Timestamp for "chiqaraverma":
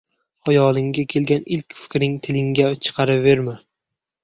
2.87-3.57